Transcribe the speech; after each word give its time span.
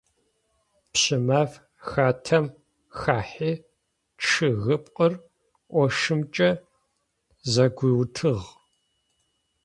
Пщымаф 0.91 1.51
хатэм 1.87 2.45
хахьи 2.99 3.51
чъыгыпкъыр 4.23 5.13
ощымкӀэ 5.81 6.49
зэгуиутыгъ. 7.51 8.47